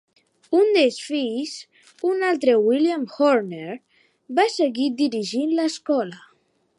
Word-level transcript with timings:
Un 0.59 0.69
dels 0.77 0.95
fills, 1.09 1.51
un 2.13 2.23
altre 2.29 2.55
William 2.63 3.05
Horner, 3.27 3.77
va 4.39 4.49
seguir 4.57 4.91
dirigint 5.03 5.55
l'escola. 5.61 6.23